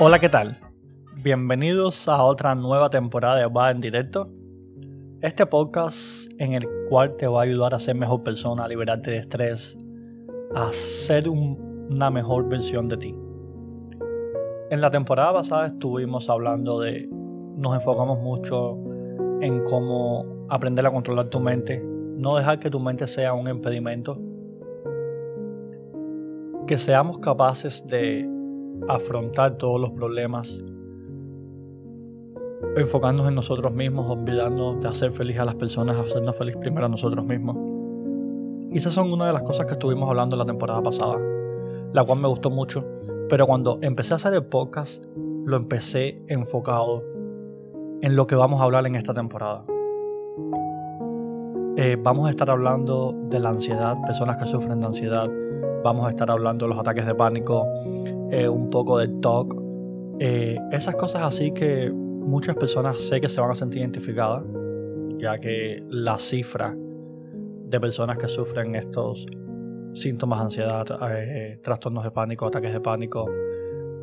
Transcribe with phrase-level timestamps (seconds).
[0.00, 0.56] Hola, ¿qué tal?
[1.16, 4.30] Bienvenidos a otra nueva temporada de Va en Directo.
[5.20, 9.10] Este podcast en el cual te va a ayudar a ser mejor persona, a liberarte
[9.10, 9.76] de estrés,
[10.54, 13.14] a ser una mejor versión de ti.
[14.70, 17.08] En la temporada pasada estuvimos hablando de,
[17.56, 18.76] nos enfocamos mucho
[19.40, 24.20] en cómo aprender a controlar tu mente, no dejar que tu mente sea un impedimento,
[26.66, 28.28] que seamos capaces de
[28.88, 30.58] afrontar todos los problemas,
[32.76, 36.88] enfocarnos en nosotros mismos, olvidarnos de hacer feliz a las personas, hacernos feliz primero a
[36.90, 37.56] nosotros mismos.
[38.70, 41.18] Y esas son una de las cosas que estuvimos hablando la temporada pasada,
[41.94, 42.84] la cual me gustó mucho.
[43.28, 45.04] Pero cuando empecé a hacer el podcast,
[45.44, 47.04] lo empecé enfocado
[48.00, 49.64] en lo que vamos a hablar en esta temporada.
[51.76, 55.28] Eh, vamos a estar hablando de la ansiedad, personas que sufren de ansiedad.
[55.84, 57.66] Vamos a estar hablando de los ataques de pánico,
[58.30, 59.54] eh, un poco de talk,
[60.18, 64.42] eh, esas cosas así que muchas personas sé que se van a sentir identificadas,
[65.18, 69.26] ya que la cifra de personas que sufren estos
[69.94, 73.26] síntomas de ansiedad, eh, trastornos de pánico, ataques de pánico,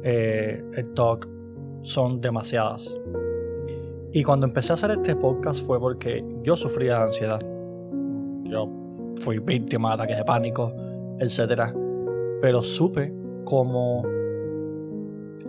[0.03, 1.27] el talk,
[1.81, 2.95] son demasiadas.
[4.15, 7.39] Y cuando empecé a hacer este podcast fue porque yo sufría de ansiedad.
[8.43, 8.69] Yo
[9.17, 10.71] fui víctima de ataques de pánico,
[11.19, 11.73] etc.
[12.41, 13.13] Pero supe
[13.43, 14.03] cómo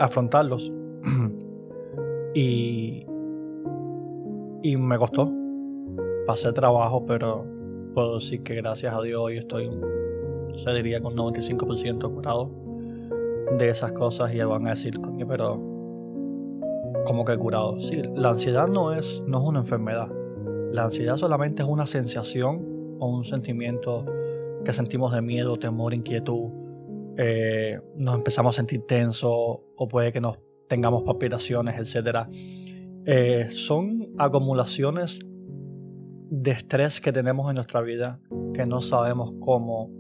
[0.01, 0.73] afrontarlos.
[2.35, 3.07] y,
[4.63, 5.33] y me costó.
[6.27, 7.47] Pasé trabajo, pero
[7.95, 9.71] puedo decir que gracias a Dios hoy estoy,
[10.75, 12.51] diría, con 95% curado
[13.59, 14.35] de esas cosas.
[14.35, 15.55] Y van a decir, coño, pero
[17.05, 17.79] como que curado.
[17.81, 20.09] Sí, la ansiedad no es, no es una enfermedad.
[20.73, 24.05] La ansiedad solamente es una sensación o un sentimiento
[24.65, 26.51] que sentimos de miedo, temor, inquietud
[27.19, 32.29] eh, nos empezamos a sentir tensos o puede que nos tengamos palpitaciones, etc.
[33.07, 35.21] Eh, son acumulaciones
[36.29, 38.21] de estrés que tenemos en nuestra vida
[38.53, 39.91] que no sabemos cómo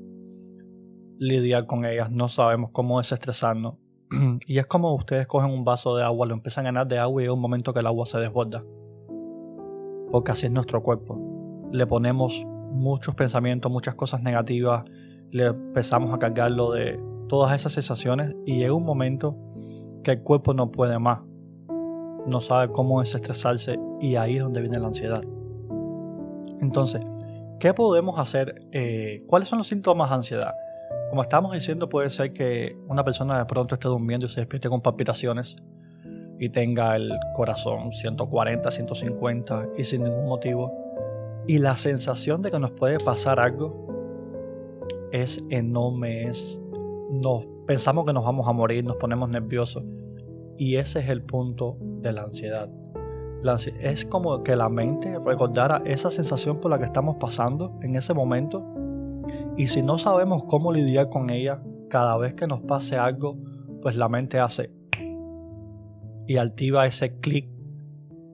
[1.18, 3.74] lidiar con ellas, no sabemos cómo desestresarnos.
[4.46, 7.22] y es como ustedes cogen un vaso de agua, lo empiezan a llenar de agua
[7.22, 8.64] y hay un momento que el agua se desborda.
[10.10, 11.18] Porque así es nuestro cuerpo.
[11.72, 14.84] Le ponemos muchos pensamientos, muchas cosas negativas,
[15.30, 19.36] le empezamos a cargarlo de todas esas sensaciones y llega un momento
[20.04, 21.20] que el cuerpo no puede más,
[22.26, 25.22] no sabe cómo desestresarse y ahí es donde viene la ansiedad.
[26.60, 27.02] Entonces,
[27.58, 28.66] ¿qué podemos hacer?
[28.72, 30.54] Eh, ¿Cuáles son los síntomas de ansiedad?
[31.10, 34.68] Como estamos diciendo, puede ser que una persona de pronto esté durmiendo y se despierte
[34.68, 35.56] con palpitaciones
[36.38, 40.72] y tenga el corazón 140, 150 y sin ningún motivo.
[41.46, 43.86] Y la sensación de que nos puede pasar algo
[45.12, 46.60] es enorme, es,
[47.10, 49.84] nos pensamos que nos vamos a morir, nos ponemos nerviosos.
[50.58, 52.68] Y ese es el punto de la ansiedad.
[53.80, 58.14] es como que la mente recordara esa sensación por la que estamos pasando en ese
[58.14, 58.64] momento.
[59.56, 63.36] Y si no sabemos cómo lidiar con ella, cada vez que nos pase algo,
[63.80, 64.70] pues la mente hace
[66.26, 67.48] y activa ese clic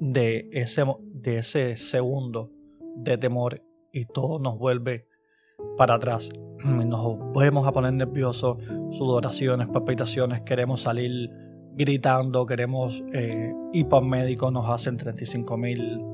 [0.01, 2.51] de ese, de ese segundo
[2.97, 5.07] de temor y todo nos vuelve
[5.77, 6.31] para atrás.
[6.65, 8.57] Nos volvemos a poner nerviosos,
[8.91, 11.31] sudoraciones, palpitaciones, queremos salir
[11.75, 16.05] gritando, queremos eh, ir para médico, nos hacen 35 mil,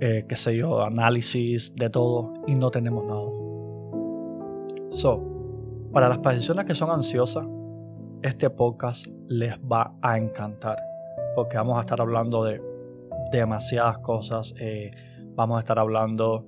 [0.00, 3.45] eh, qué sé yo, análisis de todo y no tenemos nada.
[4.96, 5.20] So,
[5.92, 7.46] para las personas que son ansiosas,
[8.22, 10.78] este podcast les va a encantar
[11.34, 12.62] porque vamos a estar hablando de
[13.30, 14.54] demasiadas cosas.
[14.58, 14.90] Eh,
[15.34, 16.46] vamos a estar hablando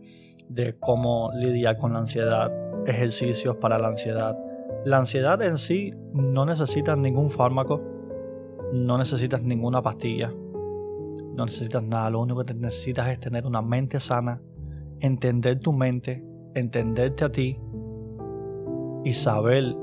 [0.48, 2.50] de cómo lidiar con la ansiedad,
[2.86, 4.34] ejercicios para la ansiedad.
[4.86, 7.82] La ansiedad en sí no necesita ningún fármaco,
[8.72, 14.00] no necesitas ninguna pastilla, no necesitas nada, lo único que necesitas es tener una mente
[14.00, 14.40] sana,
[15.00, 16.24] entender tu mente,
[16.54, 17.60] entenderte a ti
[19.08, 19.74] y saber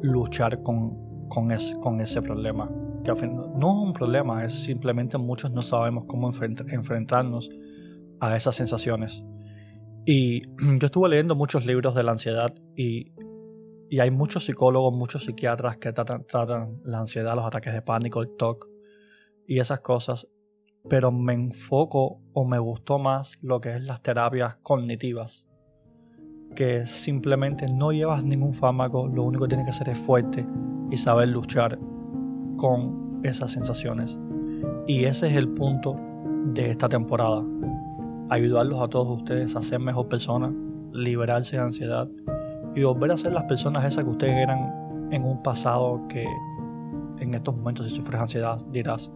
[0.00, 1.50] luchar con, con,
[1.82, 2.70] con ese problema.
[3.04, 7.50] Que no es un problema, es simplemente muchos no sabemos cómo enfrentarnos
[8.20, 9.22] a esas sensaciones.
[10.06, 10.42] Y
[10.80, 13.12] yo estuve leyendo muchos libros de la ansiedad y,
[14.00, 18.66] hay muchos psicólogos, muchos psiquiatras que tratan, la ansiedad, los ataques de pánico, el TOC
[19.46, 20.26] y esas cosas.
[20.88, 25.47] Pero me enfoco o me gustó más lo que es las terapias cognitivas.
[26.54, 30.44] Que simplemente no llevas ningún fármaco, lo único que tienes que hacer es fuerte
[30.90, 31.78] y saber luchar
[32.56, 34.18] con esas sensaciones.
[34.86, 35.96] Y ese es el punto
[36.46, 37.44] de esta temporada.
[38.30, 40.52] Ayudarlos a todos ustedes a ser mejor personas,
[40.92, 42.08] liberarse de ansiedad
[42.74, 46.24] y volver a ser las personas esas que ustedes eran en un pasado que
[47.20, 49.10] en estos momentos si sufres ansiedad dirás,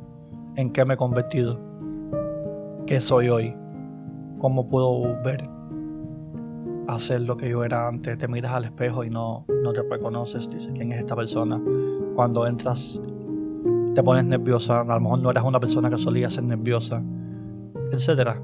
[0.56, 1.61] ¿en qué me he convertido?
[2.87, 3.55] ¿Qué soy hoy?
[4.38, 5.51] ¿Cómo puedo volver
[6.88, 8.19] a ser lo que yo era antes?
[8.19, 11.61] Te miras al espejo y no, no te reconoces, dices, ¿quién es esta persona?
[12.14, 13.00] Cuando entras
[13.94, 17.02] te pones nerviosa, a lo mejor no eras una persona que solía ser nerviosa,
[17.93, 18.38] etc.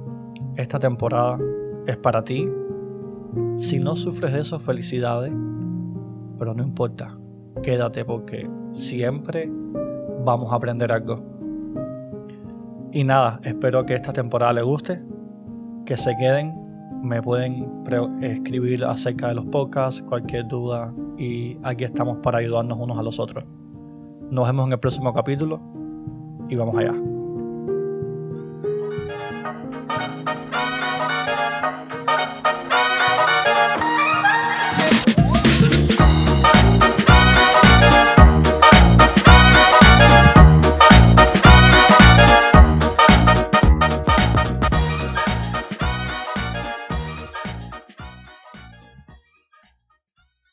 [0.57, 1.39] Esta temporada
[1.87, 2.49] es para ti.
[3.57, 5.33] Si no sufres de eso, felicidades,
[6.39, 7.17] pero no importa,
[7.63, 9.51] quédate porque siempre
[10.25, 11.23] vamos a aprender algo.
[12.93, 15.03] Y nada, espero que esta temporada les guste,
[15.85, 16.55] que se queden,
[17.03, 17.85] me pueden
[18.23, 23.19] escribir acerca de los podcasts, cualquier duda y aquí estamos para ayudarnos unos a los
[23.19, 23.45] otros.
[24.31, 25.61] Nos vemos en el próximo capítulo
[26.49, 27.18] y vamos allá.